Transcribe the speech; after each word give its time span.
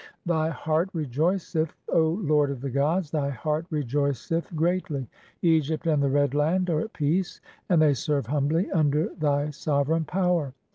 "Thy 0.25 0.49
heart 0.49 0.89
rejoiceth, 0.93 1.75
O 1.89 2.09
lord 2.23 2.49
of 2.49 2.61
the 2.61 2.71
gods, 2.71 3.11
thy 3.11 3.29
heart 3.29 3.67
rejoiceth 3.69 4.47
"(18) 4.47 4.57
greatly; 4.57 5.07
Egypt 5.43 5.85
and 5.85 6.01
the 6.01 6.09
Red 6.09 6.33
Land 6.33 6.71
are 6.71 6.79
at 6.79 6.93
peace, 6.93 7.39
and 7.69 7.79
they 7.83 7.93
"serve 7.93 8.25
humbly 8.25 8.71
under 8.71 9.09
thy 9.13 9.51
sovereign 9.51 10.05
power. 10.05 10.55